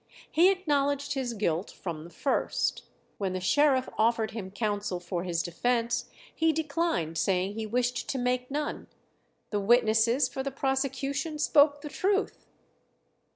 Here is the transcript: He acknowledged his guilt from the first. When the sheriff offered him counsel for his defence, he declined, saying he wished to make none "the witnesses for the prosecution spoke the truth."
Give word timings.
He 0.31 0.49
acknowledged 0.49 1.13
his 1.13 1.35
guilt 1.35 1.69
from 1.69 2.05
the 2.05 2.09
first. 2.09 2.85
When 3.19 3.33
the 3.33 3.39
sheriff 3.39 3.87
offered 3.99 4.31
him 4.31 4.49
counsel 4.49 4.99
for 4.99 5.23
his 5.23 5.43
defence, 5.43 6.05
he 6.33 6.51
declined, 6.51 7.19
saying 7.19 7.53
he 7.53 7.67
wished 7.67 8.09
to 8.09 8.17
make 8.17 8.49
none 8.49 8.87
"the 9.51 9.59
witnesses 9.59 10.27
for 10.27 10.41
the 10.41 10.49
prosecution 10.49 11.37
spoke 11.37 11.81
the 11.81 11.89
truth." 11.89 12.47